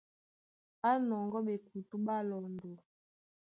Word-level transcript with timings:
Á 0.87 0.91
nɔŋgɔ́ 1.07 1.41
ɓekutú 1.45 1.95
ɓá 2.05 2.15
lɔndɔ. 2.29 2.67